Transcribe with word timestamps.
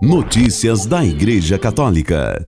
Notícias 0.00 0.86
da 0.86 1.04
Igreja 1.04 1.58
Católica. 1.58 2.46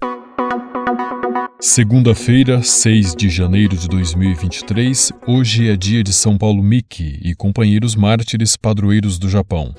Segunda-feira, 1.61 2.63
6 2.63 3.17
de 3.17 3.29
janeiro 3.29 3.77
de 3.77 3.89
2023, 3.89 5.11
hoje 5.27 5.69
é 5.69 5.77
dia 5.77 6.05
de 6.05 6.13
São 6.13 6.39
Paulo 6.39 6.63
Miki 6.63 7.19
e 7.21 7.35
companheiros 7.35 7.97
mártires 7.97 8.57
padroeiros 8.57 9.19
do 9.19 9.29
Japão. 9.29 9.75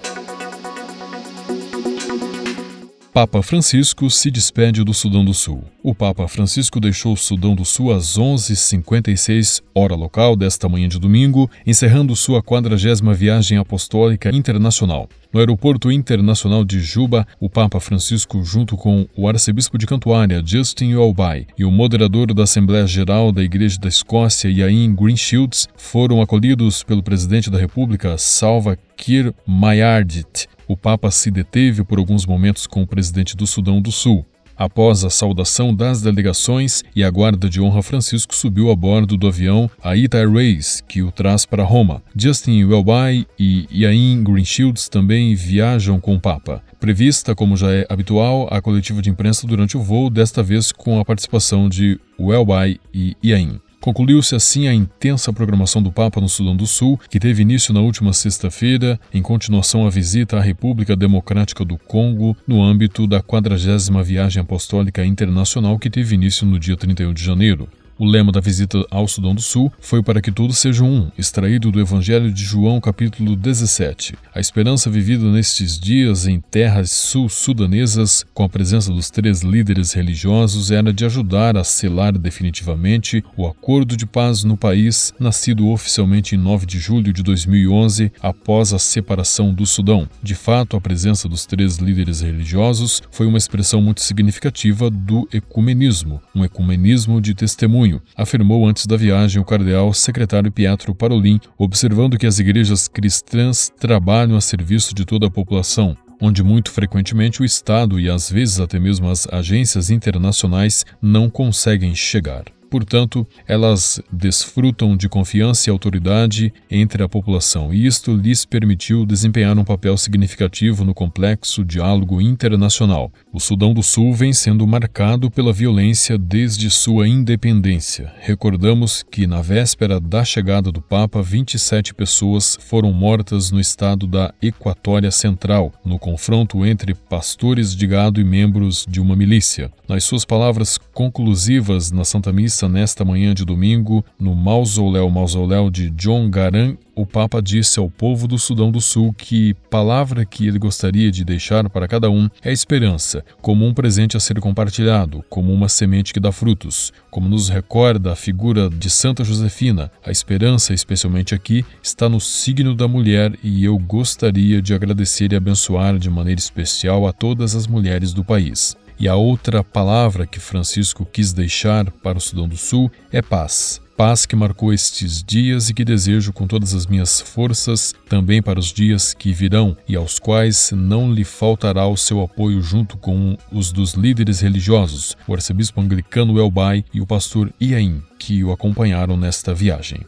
Papa 3.14 3.42
Francisco 3.42 4.10
se 4.10 4.30
despede 4.30 4.84
do 4.84 4.94
Sudão 4.94 5.24
do 5.24 5.34
Sul. 5.34 5.64
O 5.82 5.96
Papa 5.96 6.28
Francisco 6.28 6.78
deixou 6.78 7.14
o 7.14 7.18
Sudão 7.18 7.56
do 7.56 7.64
Sul 7.64 7.94
às 7.94 8.18
11h56, 8.18 9.64
hora 9.74 9.96
local, 9.96 10.36
desta 10.36 10.68
manhã 10.68 10.90
de 10.90 11.00
domingo, 11.00 11.50
encerrando 11.66 12.18
sua 12.18 12.44
quadragésima 12.44 13.14
viagem 13.14 13.58
apostólica 13.58 14.30
internacional. 14.30 15.08
No 15.34 15.40
aeroporto 15.40 15.90
internacional 15.90 16.66
de 16.66 16.82
Juba, 16.82 17.26
o 17.40 17.50
Papa 17.50 17.80
Francisco, 17.80 18.44
junto 18.44 18.76
com 18.76 19.08
o 19.16 19.30
arcebispo 19.30 19.78
de 19.78 19.86
Cantuária, 19.86 20.44
Justin 20.46 20.96
Welby, 20.96 21.48
e 21.58 21.64
o 21.64 21.72
moderador 21.72 22.34
da 22.34 22.44
Assembleia 22.44 22.86
Geral 22.86 23.32
da 23.32 23.42
Igreja 23.42 23.80
da 23.80 23.88
Escócia, 23.88 24.50
Iain 24.50 24.94
Greenshields, 24.94 25.70
foram 25.78 26.22
acolhidos 26.22 26.84
pelo 26.84 27.02
presidente 27.02 27.50
da 27.50 27.58
República, 27.58 28.18
Salva 28.18 28.78
Kiir 28.98 29.34
Mayardit, 29.48 30.50
o 30.68 30.78
Papa 30.78 31.10
se 31.12 31.32
deteve 31.32 31.84
por 31.84 31.98
alguns 31.98 32.26
momentos 32.26 32.68
com 32.68 32.82
o 32.82 32.88
presidente 32.88 33.36
do 33.36 33.46
Sudão 33.48 33.82
do 33.82 33.92
Sul. 33.92 34.26
Após 34.62 35.04
a 35.04 35.10
saudação 35.10 35.74
das 35.74 36.04
delegações 36.04 36.84
e 36.96 37.04
a 37.04 37.10
guarda 37.10 37.50
de 37.50 37.60
honra, 37.60 37.82
Francisco 37.82 38.36
subiu 38.36 38.70
a 38.70 38.76
bordo 38.76 39.18
do 39.18 39.28
avião 39.28 39.68
Aita 39.84 40.20
Airways, 40.20 40.84
que 40.88 41.02
o 41.02 41.12
traz 41.12 41.48
para 41.48 41.64
Roma. 41.64 42.04
Justin 42.16 42.66
Welby 42.66 43.26
e 43.40 43.68
Iain 43.72 44.24
Greenshields 44.24 44.88
também 44.88 45.34
viajam 45.34 46.00
com 46.00 46.14
o 46.14 46.20
Papa. 46.20 46.62
Prevista, 46.80 47.34
como 47.34 47.58
já 47.58 47.72
é 47.72 47.88
habitual, 47.90 48.48
a 48.52 48.62
coletiva 48.62 49.02
de 49.02 49.10
imprensa 49.10 49.48
durante 49.48 49.76
o 49.76 49.82
voo, 49.82 50.12
desta 50.12 50.44
vez 50.44 50.72
com 50.72 51.00
a 51.00 51.06
participação 51.06 51.68
de 51.68 52.00
Welby 52.20 52.80
e 52.94 53.18
Iain. 53.24 53.60
Concluiu-se 53.82 54.36
assim 54.36 54.68
a 54.68 54.74
intensa 54.76 55.34
programação 55.34 55.82
do 55.82 55.92
Papa 55.92 56.22
no 56.22 56.30
Sudão 56.30 56.56
do 56.56 56.68
Sul, 56.68 57.00
que 57.10 57.20
teve 57.20 57.42
início 57.42 57.74
na 57.74 57.82
última 57.82 58.14
sexta-feira, 58.14 59.00
em 59.12 59.24
continuação 59.24 59.88
à 59.88 59.90
visita 59.90 60.38
à 60.38 60.40
República 60.40 60.96
Democrática 60.96 61.66
do 61.66 61.80
Congo, 61.80 62.38
no 62.48 62.62
âmbito 62.62 63.08
da 63.08 63.24
40 63.24 64.04
Viagem 64.04 64.40
Apostólica 64.40 65.04
Internacional 65.04 65.80
que 65.80 65.90
teve 65.90 66.14
início 66.14 66.46
no 66.46 66.60
dia 66.60 66.78
31 66.78 67.12
de 67.12 67.24
janeiro. 67.24 67.68
O 68.02 68.06
lema 68.08 68.32
da 68.32 68.40
visita 68.40 68.84
ao 68.90 69.08
Sudão 69.08 69.36
do 69.36 69.44
Sul 69.44 69.72
foi 69.80 70.02
para 70.02 70.24
que 70.24 70.32
todos 70.32 70.58
sejam 70.58 70.90
um, 70.90 71.12
extraído 71.20 71.72
do 71.72 71.80
Evangelho 71.80 72.34
de 72.34 72.44
João, 72.44 72.82
capítulo 72.82 73.36
17. 73.36 74.16
A 74.34 74.40
esperança 74.40 74.90
vivida 74.90 75.32
nestes 75.32 75.80
dias 75.80 76.26
em 76.26 76.42
terras 76.42 76.90
sul-sudanesas, 76.90 78.26
com 78.34 78.44
a 78.44 78.50
presença 78.50 78.92
dos 78.92 79.12
três 79.12 79.42
líderes 79.42 79.94
religiosos, 79.94 80.72
era 80.72 80.92
de 80.92 81.06
ajudar 81.06 81.56
a 81.56 81.64
selar 81.64 82.18
definitivamente 82.18 83.24
o 83.38 83.46
acordo 83.46 83.96
de 83.96 84.08
paz 84.08 84.44
no 84.44 84.58
país, 84.58 85.14
nascido 85.20 85.70
oficialmente 85.70 86.34
em 86.34 86.40
9 86.40 86.66
de 86.66 86.80
julho 86.80 87.14
de 87.14 87.22
2011, 87.22 88.12
após 88.20 88.74
a 88.74 88.80
separação 88.80 89.54
do 89.54 89.68
Sudão. 89.68 90.10
De 90.24 90.34
fato, 90.34 90.76
a 90.76 90.82
presença 90.82 91.30
dos 91.30 91.46
três 91.46 91.78
líderes 91.78 92.22
religiosos 92.22 93.00
foi 93.12 93.28
uma 93.28 93.38
expressão 93.38 93.80
muito 93.80 94.02
significativa 94.02 94.90
do 94.90 95.30
ecumenismo, 95.32 96.20
um 96.34 96.44
ecumenismo 96.44 97.22
de 97.22 97.36
testemunho 97.36 97.91
afirmou 98.16 98.68
antes 98.68 98.86
da 98.86 98.96
viagem 98.96 99.42
o 99.42 99.46
cardeal 99.46 99.92
secretário 99.94 100.52
Pietro 100.52 100.94
Parolin, 100.94 101.40
observando 101.58 102.18
que 102.18 102.28
as 102.28 102.38
igrejas 102.38 102.88
cristãs 102.88 103.72
trabalham 103.80 104.38
a 104.38 104.42
serviço 104.42 104.94
de 104.94 105.04
toda 105.04 105.26
a 105.26 105.32
população, 105.32 105.98
onde 106.22 106.44
muito 106.44 106.70
frequentemente 106.70 107.42
o 107.42 107.46
Estado 107.46 108.00
e 108.00 108.10
às 108.10 108.30
vezes 108.30 108.60
até 108.60 108.80
mesmo 108.80 109.10
as 109.10 109.28
agências 109.32 109.90
internacionais 109.90 110.86
não 111.02 111.30
conseguem 111.30 111.96
chegar. 111.96 112.44
Portanto, 112.72 113.28
elas 113.46 114.02
desfrutam 114.10 114.96
de 114.96 115.10
confiança 115.10 115.70
e 115.70 115.72
autoridade 115.72 116.54
entre 116.72 117.04
a 117.04 117.10
população, 117.10 117.74
e 117.74 117.86
isto 117.86 118.16
lhes 118.16 118.46
permitiu 118.46 119.06
desempenhar 119.06 119.60
um 119.60 119.66
papel 119.66 119.98
significativo 119.98 120.86
no 120.86 120.94
complexo 120.94 121.66
diálogo 121.66 122.22
internacional. 122.22 123.12
O 123.34 123.42
Sudão 123.42 123.74
do 123.74 123.84
Sul 123.84 124.14
vem 124.14 124.32
sendo 124.32 124.66
marcado 124.66 125.30
pela 125.30 125.52
violência 125.52 126.18
desde 126.18 126.70
sua 126.70 127.10
independência. 127.10 128.14
Recordamos 128.22 129.04
que, 129.04 129.28
na 129.28 129.42
véspera 129.42 130.00
da 130.00 130.24
chegada 130.24 130.72
do 130.72 130.82
Papa, 130.82 131.22
27 131.22 131.94
pessoas 131.94 132.58
foram 132.62 132.94
mortas 132.94 133.52
no 133.52 133.60
estado 133.60 134.08
da 134.08 134.34
Equatória 134.42 135.12
Central, 135.12 135.74
no 135.84 136.00
confronto 136.00 136.66
entre 136.66 136.94
pastores 136.94 137.76
de 137.76 137.86
gado 137.86 138.22
e 138.22 138.24
membros 138.24 138.86
de 138.88 139.02
uma 139.02 139.14
milícia. 139.14 139.70
Nas 139.90 140.06
suas 140.06 140.24
palavras 140.24 140.78
conclusivas 140.94 141.92
na 141.92 142.06
Santa 142.06 142.32
Missa, 142.32 142.61
nesta 142.68 143.06
manhã 143.06 143.34
de 143.34 143.46
domingo, 143.46 144.04
no 144.20 144.36
mausoléu 144.36 145.10
mausoléu 145.10 145.70
de 145.70 145.90
John 145.92 146.30
Garan, 146.30 146.76
o 146.94 147.06
Papa 147.06 147.42
disse 147.42 147.80
ao 147.80 147.90
povo 147.90 148.28
do 148.28 148.38
Sudão 148.38 148.70
do 148.70 148.82
Sul 148.82 149.14
que 149.14 149.54
palavra 149.70 150.26
que 150.26 150.48
ele 150.48 150.60
gostaria 150.60 151.10
de 151.10 151.24
deixar 151.24 151.70
para 151.70 151.88
cada 151.88 152.10
um 152.10 152.30
é 152.44 152.52
esperança, 152.52 153.24
como 153.42 153.66
um 153.66 153.74
presente 153.74 154.18
a 154.18 154.20
ser 154.20 154.40
compartilhado, 154.42 155.24
como 155.30 155.54
uma 155.54 155.70
semente 155.70 156.14
que 156.14 156.20
dá 156.20 156.32
frutos. 156.32 156.92
Como 157.10 157.30
nos 157.30 157.50
recorda 157.50 158.12
a 158.12 158.16
figura 158.16 158.70
de 158.70 158.90
Santa 158.90 159.24
Josefina, 159.24 159.90
a 160.06 160.12
esperança, 160.12 160.74
especialmente 160.74 161.34
aqui, 161.34 161.66
está 161.82 162.10
no 162.10 162.20
signo 162.20 162.76
da 162.76 162.88
mulher 162.88 163.38
e 163.42 163.64
eu 163.64 163.78
gostaria 163.78 164.62
de 164.62 164.74
agradecer 164.74 165.32
e 165.32 165.36
abençoar 165.36 165.98
de 165.98 166.10
maneira 166.10 166.40
especial 166.40 167.08
a 167.08 167.14
todas 167.14 167.56
as 167.56 167.68
mulheres 167.68 168.14
do 168.14 168.24
país. 168.24 168.76
E 169.00 169.08
a 169.08 169.16
outra 169.16 169.64
palavra 169.64 170.28
que 170.28 170.40
Francisco 170.40 171.06
quis 171.06 171.34
deixar 171.34 171.90
para 171.90 172.18
o 172.18 172.22
Sudão 172.22 172.48
do 172.48 172.58
Sul 172.58 172.92
é 173.12 173.22
paz. 173.22 173.82
Paz 173.96 174.26
que 174.26 174.36
marcou 174.36 174.74
estes 174.74 175.24
dias 175.24 175.70
e 175.70 175.74
que 175.74 175.86
desejo 175.86 176.34
com 176.34 176.48
todas 176.48 176.74
as 176.74 176.86
minhas 176.86 177.22
forças 177.22 177.94
também 178.10 178.42
para 178.42 178.60
os 178.60 178.72
dias 178.72 179.14
que 179.14 179.32
virão 179.32 179.78
e 179.88 179.96
aos 179.96 180.18
quais 180.18 180.72
não 180.72 181.14
lhe 181.14 181.24
faltará 181.24 181.86
o 181.86 181.98
seu 181.98 182.22
apoio 182.22 182.62
junto 182.62 182.98
com 182.98 183.38
os 183.52 183.72
dos 183.72 183.94
líderes 183.94 184.40
religiosos, 184.40 185.16
o 185.28 185.34
arcebispo 185.34 185.80
anglicano 185.80 186.40
Elbai 186.40 186.84
e 186.94 187.00
o 187.00 187.06
pastor 187.06 187.54
Iain, 187.62 188.02
que 188.18 188.44
o 188.44 188.52
acompanharam 188.52 189.16
nesta 189.16 189.54
viagem. 189.54 190.02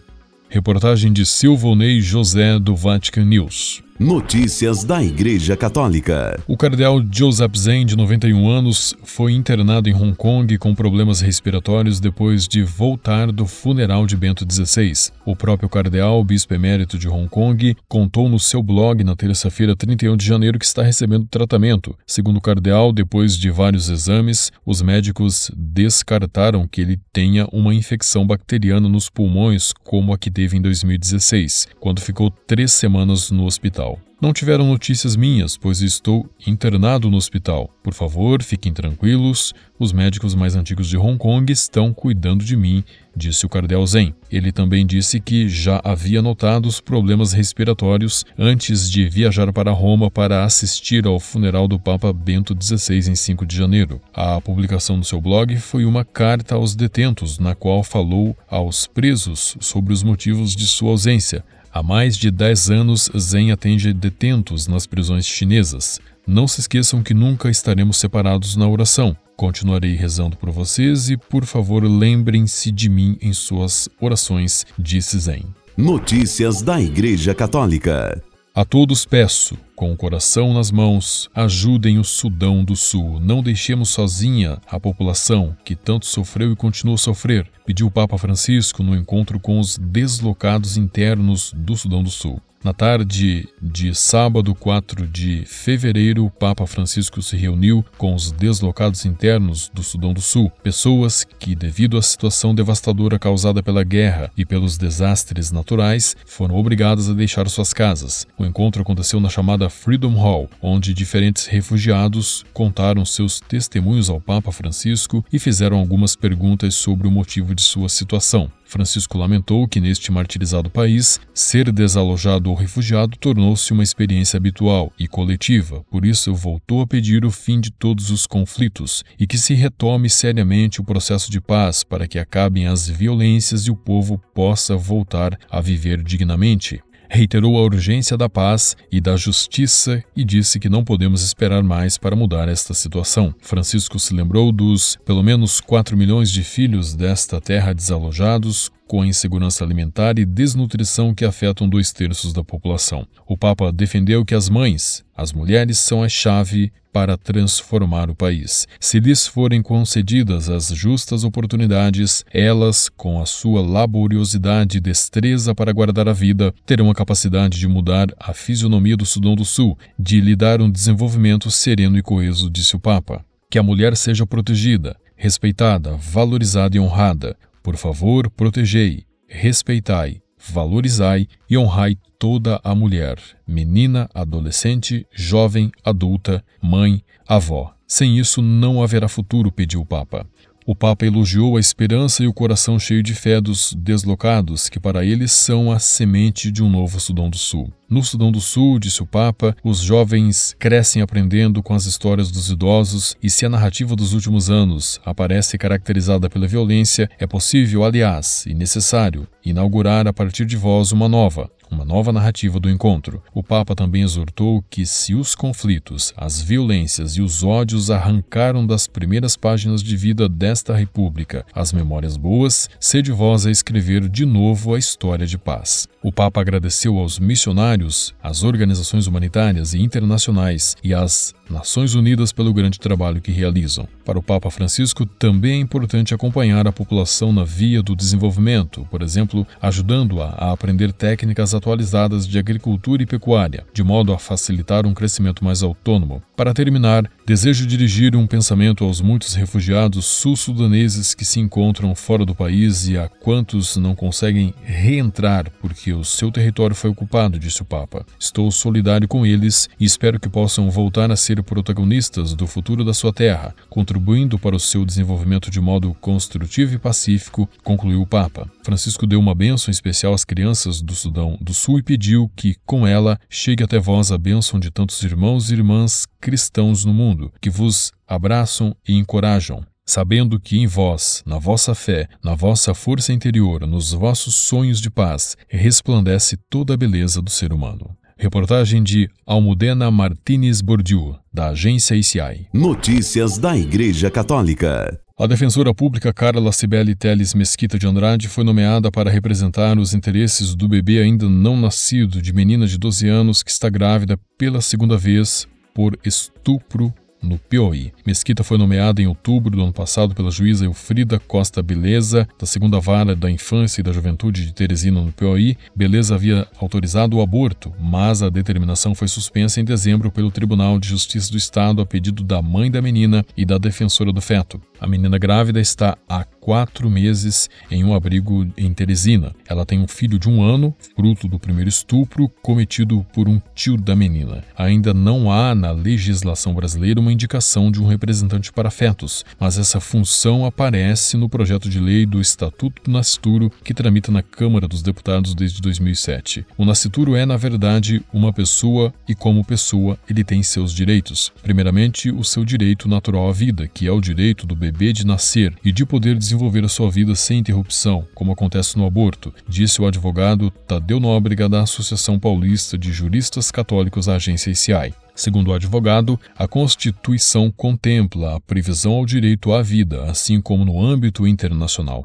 Reportagem 0.49 1.11
de 1.11 1.25
Silvonei 1.25 1.99
José 1.99 2.59
do 2.59 2.75
Vatican 2.75 3.25
News. 3.25 3.83
Notícias 3.99 4.83
da 4.83 5.03
Igreja 5.03 5.55
Católica. 5.55 6.41
O 6.47 6.57
cardeal 6.57 6.99
Joseph 7.11 7.55
Zen, 7.55 7.85
de 7.85 7.95
91 7.95 8.49
anos, 8.49 8.95
foi 9.03 9.33
internado 9.33 9.87
em 9.87 9.93
Hong 9.93 10.15
Kong 10.15 10.57
com 10.57 10.73
problemas 10.73 11.21
respiratórios 11.21 11.99
depois 11.99 12.47
de 12.47 12.63
voltar 12.63 13.31
do 13.31 13.45
funeral 13.45 14.07
de 14.07 14.17
Bento 14.17 14.47
XVI. 14.51 15.11
O 15.23 15.35
próprio 15.35 15.69
cardeal, 15.69 16.23
bispo 16.23 16.55
emérito 16.55 16.97
de 16.97 17.07
Hong 17.07 17.29
Kong, 17.29 17.77
contou 17.87 18.27
no 18.27 18.39
seu 18.39 18.63
blog 18.63 19.03
na 19.03 19.15
terça-feira, 19.15 19.75
31 19.75 20.17
de 20.17 20.25
janeiro, 20.25 20.57
que 20.57 20.65
está 20.65 20.81
recebendo 20.81 21.27
tratamento. 21.29 21.95
Segundo 22.07 22.37
o 22.37 22.41
cardeal, 22.41 22.91
depois 22.91 23.37
de 23.37 23.51
vários 23.51 23.89
exames, 23.89 24.51
os 24.65 24.81
médicos 24.81 25.51
descartaram 25.55 26.67
que 26.67 26.81
ele 26.81 26.99
tenha 27.13 27.47
uma 27.53 27.75
infecção 27.75 28.25
bacteriana 28.25 28.89
nos 28.89 29.07
pulmões, 29.07 29.71
como 29.83 30.11
a 30.11 30.17
que 30.17 30.31
teve 30.31 30.57
em 30.57 30.61
2016, 30.61 31.67
quando 31.79 32.01
ficou 32.01 32.31
três 32.31 32.73
semanas 32.73 33.29
no 33.29 33.45
hospital 33.45 33.82
hospital. 33.83 33.99
Não 34.21 34.31
tiveram 34.31 34.65
notícias 34.65 35.17
minhas, 35.17 35.57
pois 35.57 35.81
estou 35.81 36.29
internado 36.47 37.09
no 37.09 37.17
hospital. 37.17 37.69
Por 37.83 37.93
favor, 37.93 38.41
fiquem 38.41 38.71
tranquilos. 38.71 39.53
Os 39.77 39.91
médicos 39.91 40.33
mais 40.33 40.55
antigos 40.55 40.87
de 40.87 40.95
Hong 40.95 41.17
Kong 41.17 41.51
estão 41.51 41.93
cuidando 41.93 42.45
de 42.45 42.55
mim, 42.55 42.85
disse 43.13 43.45
o 43.45 43.49
Cardeal 43.49 43.85
Zen. 43.85 44.15
Ele 44.31 44.53
também 44.53 44.85
disse 44.85 45.19
que 45.19 45.49
já 45.49 45.81
havia 45.83 46.21
notado 46.21 46.67
os 46.67 46.79
problemas 46.79 47.33
respiratórios 47.33 48.23
antes 48.39 48.89
de 48.89 49.09
viajar 49.09 49.51
para 49.51 49.73
Roma 49.73 50.09
para 50.09 50.45
assistir 50.45 51.05
ao 51.05 51.19
funeral 51.19 51.67
do 51.67 51.77
Papa 51.77 52.13
Bento 52.13 52.55
XVI 52.57 53.11
em 53.11 53.15
5 53.15 53.45
de 53.45 53.57
janeiro. 53.57 53.99
A 54.13 54.39
publicação 54.39 54.95
no 54.95 55.03
seu 55.03 55.19
blog 55.19 55.57
foi 55.57 55.83
uma 55.83 56.05
carta 56.05 56.55
aos 56.55 56.75
detentos, 56.75 57.39
na 57.39 57.53
qual 57.55 57.83
falou 57.83 58.37
aos 58.47 58.87
presos 58.87 59.57
sobre 59.59 59.91
os 59.91 60.01
motivos 60.01 60.55
de 60.55 60.65
sua 60.65 60.91
ausência 60.91 61.43
Há 61.75 61.81
mais 61.81 62.15
de 62.15 62.29
10 62.29 62.69
anos, 62.69 63.09
Zen 63.17 63.51
atende 63.51 63.91
detentos 63.93 64.67
nas 64.67 64.85
prisões 64.85 65.25
chinesas. 65.25 65.99
Não 66.27 66.47
se 66.47 66.59
esqueçam 66.59 67.01
que 67.01 67.15
nunca 67.15 67.49
estaremos 67.49 67.97
separados 67.97 68.55
na 68.55 68.67
oração. 68.67 69.17
Continuarei 69.35 69.95
rezando 69.95 70.37
por 70.37 70.51
vocês 70.51 71.09
e, 71.09 71.17
por 71.17 71.45
favor, 71.45 71.83
lembrem-se 71.83 72.71
de 72.71 72.87
mim 72.87 73.17
em 73.19 73.33
suas 73.33 73.89
orações, 73.99 74.67
disse 74.77 75.17
Zen. 75.17 75.45
Notícias 75.75 76.61
da 76.61 76.79
Igreja 76.79 77.33
Católica. 77.33 78.21
A 78.53 78.63
todos 78.63 79.03
peço 79.03 79.57
Com 79.75 79.91
o 79.91 79.97
coração 79.97 80.53
nas 80.53 80.71
mãos, 80.71 81.29
ajudem 81.33 81.97
o 81.97 82.03
Sudão 82.03 82.63
do 82.63 82.75
Sul. 82.75 83.19
Não 83.19 83.41
deixemos 83.41 83.89
sozinha 83.89 84.59
a 84.67 84.79
população 84.79 85.57
que 85.65 85.75
tanto 85.75 86.05
sofreu 86.05 86.51
e 86.51 86.55
continua 86.55 86.93
a 86.93 86.97
sofrer, 86.97 87.49
pediu 87.65 87.87
o 87.87 87.91
Papa 87.91 88.17
Francisco 88.19 88.83
no 88.83 88.95
encontro 88.95 89.39
com 89.39 89.59
os 89.59 89.77
deslocados 89.77 90.77
internos 90.77 91.51
do 91.55 91.75
Sudão 91.75 92.03
do 92.03 92.11
Sul. 92.11 92.39
Na 92.63 92.73
tarde 92.73 93.49
de 93.61 93.93
sábado, 93.93 94.55
4 94.55 95.05
de 95.05 95.43
fevereiro, 95.45 96.25
o 96.25 96.31
Papa 96.31 96.65
Francisco 96.65 97.21
se 97.21 97.35
reuniu 97.35 97.83
com 97.97 98.15
os 98.15 98.31
deslocados 98.31 99.03
internos 99.03 99.69
do 99.73 99.83
Sudão 99.83 100.13
do 100.13 100.21
Sul, 100.21 100.49
pessoas 100.63 101.25
que, 101.25 101.55
devido 101.55 101.97
à 101.97 102.01
situação 102.01 102.55
devastadora 102.55 103.19
causada 103.19 103.61
pela 103.61 103.83
guerra 103.83 104.31
e 104.37 104.45
pelos 104.45 104.77
desastres 104.77 105.51
naturais, 105.51 106.15
foram 106.25 106.55
obrigadas 106.55 107.09
a 107.09 107.13
deixar 107.13 107.49
suas 107.49 107.73
casas. 107.73 108.25
O 108.37 108.45
encontro 108.45 108.81
aconteceu 108.81 109.19
na 109.19 109.27
chamada 109.27 109.62
Freedom 109.69 110.13
Hall, 110.15 110.49
onde 110.61 110.93
diferentes 110.93 111.45
refugiados 111.45 112.45
contaram 112.53 113.05
seus 113.05 113.39
testemunhos 113.39 114.09
ao 114.09 114.19
Papa 114.21 114.51
Francisco 114.51 115.23
e 115.31 115.39
fizeram 115.39 115.77
algumas 115.77 116.15
perguntas 116.15 116.75
sobre 116.75 117.07
o 117.07 117.11
motivo 117.11 117.53
de 117.53 117.61
sua 117.61 117.89
situação. 117.89 118.51
Francisco 118.65 119.19
lamentou 119.19 119.67
que 119.67 119.79
neste 119.79 120.11
martirizado 120.11 120.69
país, 120.69 121.19
ser 121.31 121.71
desalojado 121.71 122.49
ou 122.49 122.55
refugiado 122.55 123.15
tornou-se 123.17 123.71
uma 123.71 123.83
experiência 123.83 124.37
habitual 124.37 124.91
e 124.97 125.07
coletiva, 125.07 125.83
por 125.91 126.03
isso 126.03 126.33
voltou 126.33 126.81
a 126.81 126.87
pedir 126.87 127.23
o 127.23 127.29
fim 127.29 127.59
de 127.59 127.69
todos 127.69 128.09
os 128.09 128.25
conflitos 128.25 129.03
e 129.19 129.27
que 129.27 129.37
se 129.37 129.53
retome 129.53 130.09
seriamente 130.09 130.81
o 130.81 130.83
processo 130.83 131.29
de 131.29 131.39
paz 131.39 131.83
para 131.83 132.07
que 132.07 132.17
acabem 132.17 132.65
as 132.65 132.87
violências 132.87 133.67
e 133.67 133.71
o 133.71 133.75
povo 133.75 134.19
possa 134.33 134.75
voltar 134.75 135.37
a 135.51 135.61
viver 135.61 136.01
dignamente 136.01 136.81
reiterou 137.13 137.57
a 137.57 137.61
urgência 137.61 138.17
da 138.17 138.27
paz 138.27 138.75
e 138.91 138.99
da 138.99 139.15
justiça 139.15 140.03
e 140.15 140.25
disse 140.25 140.59
que 140.59 140.67
não 140.67 140.83
podemos 140.83 141.23
esperar 141.23 141.61
mais 141.61 141.95
para 141.95 142.15
mudar 142.15 142.49
esta 142.49 142.73
situação. 142.73 143.33
Francisco 143.39 143.99
se 143.99 144.15
lembrou 144.15 144.51
dos 144.51 144.97
pelo 145.05 145.21
menos 145.21 145.61
4 145.61 145.95
milhões 145.95 146.31
de 146.31 146.43
filhos 146.43 146.95
desta 146.95 147.39
terra 147.39 147.71
desalojados, 147.71 148.71
com 148.87 149.01
a 149.01 149.07
insegurança 149.07 149.63
alimentar 149.63 150.19
e 150.19 150.25
desnutrição 150.25 151.13
que 151.13 151.25
afetam 151.25 151.67
dois 151.67 151.91
terços 151.91 152.33
da 152.33 152.43
população. 152.43 153.07
O 153.27 153.37
Papa 153.37 153.71
defendeu 153.71 154.25
que 154.25 154.35
as 154.35 154.49
mães, 154.49 155.03
as 155.15 155.33
mulheres, 155.33 155.79
são 155.79 156.03
a 156.03 156.09
chave 156.09 156.71
para 156.93 157.17
transformar 157.17 158.09
o 158.11 158.15
país. 158.15 158.67
Se 158.79 158.99
lhes 158.99 159.25
forem 159.25 159.63
concedidas 159.63 160.47
as 160.47 160.67
justas 160.67 161.23
oportunidades, 161.23 162.23
elas, 162.31 162.87
com 162.87 163.19
a 163.19 163.25
sua 163.25 163.61
laboriosidade 163.61 164.77
e 164.77 164.81
destreza 164.81 165.55
para 165.55 165.73
guardar 165.73 166.07
a 166.07 166.13
vida, 166.13 166.53
terão 166.65 166.91
a 166.91 166.95
capacidade 166.95 167.57
de 167.57 167.67
mudar 167.67 168.07
a 168.19 168.31
fisionomia 168.31 168.95
do 168.95 169.07
Sudão 169.07 169.35
do 169.35 169.43
Sul, 169.43 169.75
de 169.97 170.21
lhe 170.21 170.35
dar 170.35 170.61
um 170.61 170.69
desenvolvimento 170.69 171.49
sereno 171.49 171.97
e 171.97 172.03
coeso, 172.03 172.49
disse 172.49 172.75
o 172.75 172.79
Papa. 172.79 173.25
Que 173.49 173.57
a 173.57 173.63
mulher 173.63 173.97
seja 173.97 174.25
protegida, 174.25 174.95
respeitada, 175.15 175.95
valorizada 175.95 176.77
e 176.77 176.79
honrada. 176.79 177.35
Por 177.63 177.77
favor, 177.77 178.29
protegei, 178.29 179.05
respeitai, 179.25 180.21
valorizai 180.37 181.27
e 181.49 181.57
honrai 181.57 181.97
toda 182.19 182.59
a 182.61 182.75
mulher, 182.75 183.17
menina, 183.47 184.09
adolescente, 184.13 185.07
jovem, 185.13 185.71
adulta, 185.83 186.43
mãe, 186.61 187.01
avó. 187.25 187.73
Sem 187.87 188.19
isso 188.19 188.41
não 188.41 188.83
haverá 188.83 189.07
futuro, 189.07 189.49
pediu 189.49 189.79
o 189.79 189.85
Papa. 189.85 190.27
O 190.65 190.75
Papa 190.75 191.05
elogiou 191.05 191.57
a 191.57 191.59
esperança 191.59 192.23
e 192.23 192.27
o 192.27 192.33
coração 192.33 192.77
cheio 192.77 193.03
de 193.03 193.13
fé 193.13 193.39
dos 193.39 193.73
deslocados, 193.73 194.67
que 194.67 194.79
para 194.79 195.05
eles 195.05 195.31
são 195.31 195.71
a 195.71 195.79
semente 195.79 196.51
de 196.51 196.61
um 196.61 196.69
novo 196.69 196.99
Sudão 196.99 197.29
do 197.29 197.37
Sul. 197.37 197.71
No 197.93 198.03
Sudão 198.03 198.31
do 198.31 198.41
Sul, 198.41 198.79
disse 198.79 199.03
o 199.03 199.05
Papa, 199.05 199.55
os 199.63 199.77
jovens 199.77 200.55
crescem 200.57 200.99
aprendendo 200.99 201.61
com 201.61 201.75
as 201.75 201.85
histórias 201.85 202.31
dos 202.31 202.49
idosos 202.49 203.15
e 203.21 203.29
se 203.29 203.45
a 203.45 203.49
narrativa 203.49 203.95
dos 203.95 204.13
últimos 204.13 204.49
anos 204.49 204.99
aparece 205.05 205.59
caracterizada 205.59 206.27
pela 206.27 206.47
violência, 206.47 207.07
é 207.19 207.27
possível, 207.27 207.83
aliás, 207.83 208.45
e 208.47 208.55
necessário, 208.55 209.27
inaugurar 209.45 210.07
a 210.07 210.11
partir 210.11 210.43
de 210.43 210.57
vós 210.57 210.91
uma 210.91 211.07
nova, 211.07 211.51
uma 211.73 211.83
nova 211.83 212.13
narrativa 212.13 212.59
do 212.59 212.69
encontro. 212.69 213.21
O 213.33 213.43
Papa 213.43 213.75
também 213.75 214.03
exortou 214.03 214.63
que, 214.69 214.85
se 214.85 215.13
os 215.13 215.35
conflitos, 215.35 216.13
as 216.15 216.41
violências 216.41 217.13
e 217.13 217.21
os 217.21 217.43
ódios 217.43 217.89
arrancaram 217.89 218.65
das 218.65 218.87
primeiras 218.87 219.35
páginas 219.35 219.81
de 219.81 219.97
vida 219.97 220.29
desta 220.29 220.75
República 220.75 221.45
as 221.53 221.73
memórias 221.73 222.15
boas, 222.15 222.69
sede 222.79 223.11
vós 223.11 223.45
a 223.45 223.51
escrever 223.51 224.07
de 224.07 224.25
novo 224.25 224.73
a 224.73 224.79
história 224.79 225.25
de 225.25 225.37
paz. 225.37 225.87
O 226.01 226.11
Papa 226.11 226.41
agradeceu 226.41 226.97
aos 226.97 227.17
missionários, 227.17 227.82
às 228.21 228.43
organizações 228.43 229.07
humanitárias 229.07 229.73
e 229.73 229.81
internacionais 229.81 230.75
e 230.83 230.93
às 230.93 231.33
Nações 231.49 231.93
Unidas 231.93 232.31
pelo 232.31 232.53
grande 232.53 232.79
trabalho 232.79 233.21
que 233.21 233.31
realizam. 233.31 233.87
Para 234.05 234.17
o 234.17 234.23
Papa 234.23 234.49
Francisco, 234.49 235.05
também 235.05 235.53
é 235.53 235.57
importante 235.57 236.13
acompanhar 236.13 236.67
a 236.67 236.71
população 236.71 237.31
na 237.31 237.43
via 237.43 237.81
do 237.81 237.95
desenvolvimento, 237.95 238.87
por 238.89 239.01
exemplo, 239.01 239.45
ajudando-a 239.61 240.29
a 240.29 240.51
aprender 240.51 240.91
técnicas 240.91 241.53
atualizadas 241.53 242.27
de 242.27 242.39
agricultura 242.39 243.03
e 243.03 243.05
pecuária, 243.05 243.65
de 243.73 243.83
modo 243.83 244.13
a 244.13 244.17
facilitar 244.17 244.85
um 244.85 244.93
crescimento 244.93 245.43
mais 245.43 245.61
autônomo. 245.61 246.23
Para 246.35 246.53
terminar, 246.53 247.09
desejo 247.25 247.65
dirigir 247.65 248.15
um 248.15 248.27
pensamento 248.27 248.83
aos 248.83 248.99
muitos 248.99 249.33
refugiados 249.33 250.05
sul-sudaneses 250.05 251.13
que 251.13 251.23
se 251.23 251.39
encontram 251.39 251.95
fora 251.95 252.25
do 252.25 252.35
país 252.35 252.87
e 252.87 252.97
a 252.97 253.07
quantos 253.07 253.77
não 253.77 253.95
conseguem 253.95 254.53
reentrar 254.61 255.49
porque 255.61 255.93
o 255.93 256.03
seu 256.03 256.29
território 256.29 256.75
foi 256.75 256.89
ocupado, 256.89 257.39
disse 257.39 257.61
o 257.61 257.65
Papa. 257.65 258.05
Estou 258.19 258.51
solidário 258.51 259.07
com 259.07 259.25
eles 259.25 259.69
e 259.79 259.85
espero 259.85 260.19
que 260.19 260.27
possam 260.27 260.69
voltar 260.69 261.11
a 261.11 261.15
ser 261.15 261.41
protagonistas 261.43 262.33
do 262.33 262.45
futuro 262.45 262.83
da 262.83 262.93
sua 262.93 263.13
terra, 263.13 263.55
contribuindo 263.69 264.37
para 264.37 264.55
o 264.55 264.59
seu 264.59 264.85
desenvolvimento 264.85 265.49
de 265.49 265.61
modo 265.61 265.93
construtivo 266.01 266.75
e 266.75 266.77
pacífico, 266.77 267.49
concluiu 267.63 268.01
o 268.01 268.07
Papa. 268.07 268.49
Francisco 268.63 269.07
deu 269.07 269.19
uma 269.19 269.35
bênção 269.35 269.71
especial 269.71 270.13
às 270.13 270.25
crianças 270.25 270.81
do 270.81 270.93
Sudão 270.93 271.37
do 271.39 271.53
Sul 271.53 271.79
e 271.79 271.83
pediu 271.83 272.29
que, 272.35 272.55
com 272.65 272.85
ela, 272.85 273.19
chegue 273.29 273.63
até 273.63 273.79
vós 273.79 274.11
a 274.11 274.17
bênção 274.17 274.59
de 274.59 274.69
tantos 274.69 275.01
irmãos 275.03 275.49
e 275.49 275.53
irmãs 275.53 276.05
cristãos 276.23 276.85
no 276.85 276.93
mundo, 276.93 277.12
que 277.41 277.49
vos 277.49 277.91
abraçam 278.07 278.75
e 278.87 278.93
encorajam 278.93 279.63
sabendo 279.85 280.39
que 280.39 280.57
em 280.57 280.67
vós, 280.67 281.21
na 281.25 281.37
vossa 281.37 281.75
fé, 281.75 282.07
na 282.23 282.33
vossa 282.33 282.73
força 282.73 283.11
interior, 283.11 283.67
nos 283.67 283.91
vossos 283.91 284.35
sonhos 284.35 284.79
de 284.79 284.89
paz, 284.89 285.35
resplandece 285.47 286.37
toda 286.49 286.73
a 286.73 286.77
beleza 286.77 287.21
do 287.21 287.29
ser 287.29 287.51
humano. 287.51 287.89
Reportagem 288.17 288.81
de 288.81 289.09
Almudena 289.25 289.91
Martinez 289.91 290.61
Bordiu, 290.61 291.15
da 291.33 291.49
agência 291.49 291.95
ICI. 291.95 292.47
Notícias 292.53 293.37
da 293.37 293.57
Igreja 293.57 294.09
Católica. 294.09 294.99
A 295.19 295.27
defensora 295.27 295.73
pública 295.73 296.13
Carla 296.13 296.51
Cibele 296.51 296.95
Teles 296.95 297.33
Mesquita 297.33 297.77
de 297.77 297.85
Andrade 297.85 298.27
foi 298.27 298.43
nomeada 298.43 298.91
para 298.91 299.11
representar 299.11 299.77
os 299.77 299.93
interesses 299.93 300.55
do 300.55 300.67
bebê 300.67 300.99
ainda 300.99 301.29
não 301.29 301.57
nascido 301.57 302.21
de 302.21 302.33
menina 302.33 302.65
de 302.65 302.77
12 302.77 303.07
anos 303.07 303.43
que 303.43 303.51
está 303.51 303.69
grávida 303.69 304.17
pela 304.37 304.61
segunda 304.61 304.97
vez 304.97 305.47
por 305.73 305.97
estupro 306.03 306.93
no 307.23 307.37
Piauí. 307.37 307.91
Mesquita 308.05 308.43
foi 308.43 308.57
nomeada 308.57 309.01
em 309.01 309.07
outubro 309.07 309.55
do 309.55 309.63
ano 309.63 309.73
passado 309.73 310.13
pela 310.13 310.29
juíza 310.29 310.65
Elfrida 310.65 311.19
Costa 311.19 311.63
Beleza, 311.63 312.27
da 312.39 312.45
segunda 312.45 312.79
vara 312.79 313.15
da 313.15 313.31
infância 313.31 313.81
e 313.81 313.83
da 313.83 313.91
juventude 313.91 314.45
de 314.45 314.53
Teresina, 314.53 315.01
no 315.01 315.11
Piauí. 315.11 315.57
Beleza 315.75 316.15
havia 316.15 316.47
autorizado 316.59 317.17
o 317.17 317.21
aborto, 317.21 317.73
mas 317.79 318.21
a 318.21 318.29
determinação 318.29 318.93
foi 318.93 319.07
suspensa 319.07 319.61
em 319.61 319.65
dezembro 319.65 320.11
pelo 320.11 320.31
Tribunal 320.31 320.79
de 320.79 320.89
Justiça 320.89 321.31
do 321.31 321.37
Estado 321.37 321.81
a 321.81 321.85
pedido 321.85 322.23
da 322.23 322.41
mãe 322.41 322.69
da 322.69 322.81
menina 322.81 323.25
e 323.35 323.45
da 323.45 323.57
defensora 323.57 324.11
do 324.11 324.21
feto. 324.21 324.61
A 324.79 324.87
menina 324.87 325.17
grávida 325.17 325.61
está 325.61 325.97
há 326.09 326.25
quatro 326.43 326.89
meses 326.89 327.49
em 327.71 327.85
um 327.85 327.93
abrigo 327.93 328.45
em 328.57 328.73
Teresina. 328.73 329.33
Ela 329.47 329.65
tem 329.65 329.79
um 329.79 329.87
filho 329.87 330.19
de 330.19 330.27
um 330.27 330.43
ano, 330.43 330.75
fruto 330.93 331.25
do 331.25 331.39
primeiro 331.39 331.69
estupro 331.69 332.27
cometido 332.41 333.05
por 333.13 333.29
um 333.29 333.41
tio 333.55 333.77
da 333.77 333.95
menina. 333.95 334.43
Ainda 334.57 334.93
não 334.93 335.31
há 335.31 335.55
na 335.55 335.71
legislação 335.71 336.53
brasileira 336.53 336.99
uma 336.99 337.13
indicação 337.13 337.71
de 337.71 337.81
um 337.81 337.87
representante 337.87 338.51
para 338.51 338.69
fetos, 338.69 339.23
mas 339.39 339.57
essa 339.57 339.79
função 339.79 340.45
aparece 340.45 341.15
no 341.15 341.29
projeto 341.29 341.69
de 341.69 341.79
lei 341.79 342.05
do 342.05 342.19
Estatuto 342.19 342.83
do 342.83 342.91
Nascituro 342.91 343.49
que 343.63 343.73
tramita 343.73 344.11
na 344.11 344.21
Câmara 344.21 344.67
dos 344.67 344.81
Deputados 344.81 345.33
desde 345.33 345.61
2007. 345.61 346.45
O 346.57 346.65
nascituro 346.65 347.15
é, 347.15 347.25
na 347.25 347.37
verdade, 347.37 348.03
uma 348.11 348.33
pessoa 348.33 348.93
e, 349.07 349.15
como 349.15 349.45
pessoa, 349.45 349.97
ele 350.09 350.25
tem 350.25 350.43
seus 350.43 350.73
direitos. 350.73 351.31
Primeiramente, 351.41 352.11
o 352.11 352.21
seu 352.21 352.43
direito 352.43 352.89
natural 352.89 353.29
à 353.29 353.31
vida, 353.31 353.65
que 353.65 353.87
é 353.87 353.91
o 353.93 354.01
direito 354.01 354.45
do 354.45 354.57
bebê 354.57 354.91
de 354.91 355.05
nascer 355.05 355.53
e 355.63 355.71
de 355.71 355.85
poder 355.85 356.17
desenvolver 356.33 356.65
a 356.65 356.69
sua 356.69 356.89
vida 356.89 357.13
sem 357.13 357.39
interrupção, 357.39 358.07
como 358.15 358.31
acontece 358.31 358.75
no 358.75 358.87
aborto, 358.87 359.31
disse 359.47 359.79
o 359.79 359.85
advogado 359.85 360.49
Tadeu 360.67 360.99
Nóbrega 360.99 361.47
da 361.47 361.61
Associação 361.61 362.19
Paulista 362.19 362.75
de 362.75 362.91
Juristas 362.91 363.51
Católicos 363.51 364.09
à 364.09 364.15
agência 364.15 364.49
ICI. 364.49 364.93
Segundo 365.15 365.49
o 365.49 365.53
advogado, 365.53 366.19
a 366.35 366.47
Constituição 366.47 367.51
contempla 367.51 368.35
a 368.35 368.39
previsão 368.39 368.93
ao 368.93 369.05
direito 369.05 369.53
à 369.53 369.61
vida, 369.61 370.05
assim 370.05 370.41
como 370.41 370.65
no 370.65 370.83
âmbito 370.83 371.27
internacional. 371.27 372.03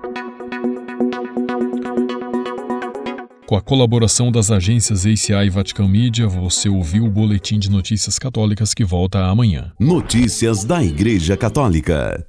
Com 3.46 3.56
a 3.56 3.62
colaboração 3.62 4.30
das 4.30 4.50
agências 4.50 5.06
ACI 5.06 5.46
e 5.46 5.48
Vatican 5.48 5.88
Media, 5.88 6.28
você 6.28 6.68
ouviu 6.68 7.06
o 7.06 7.10
Boletim 7.10 7.58
de 7.58 7.70
Notícias 7.70 8.18
Católicas 8.18 8.74
que 8.74 8.84
volta 8.84 9.24
amanhã. 9.24 9.72
Notícias 9.80 10.64
da 10.64 10.84
Igreja 10.84 11.34
Católica. 11.34 12.26